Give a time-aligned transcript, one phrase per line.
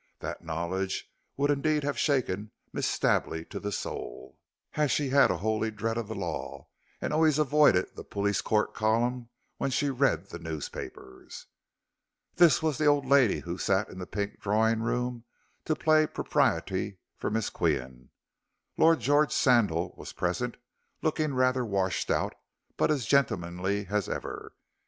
[0.17, 4.39] That knowledge would indeed have shaken Miss Stably to the soul,
[4.73, 8.73] as she had a holy dread of the law, and always avoided the police court
[8.73, 11.45] column when she read the newspapers.
[12.33, 15.23] This was the old lady who sat in the pink drawing room
[15.65, 18.09] to play propriety for Miss Qian.
[18.77, 20.57] Lord George Sandal was present,
[21.03, 22.33] looking rather washed out,
[22.75, 24.55] but as gentlemanly as ever.